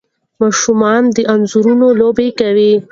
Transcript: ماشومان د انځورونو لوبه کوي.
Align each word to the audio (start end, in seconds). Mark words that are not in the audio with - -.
ماشومان 0.41 1.01
د 1.15 1.17
انځورونو 1.33 1.87
لوبه 1.99 2.27
کوي. 2.39 2.71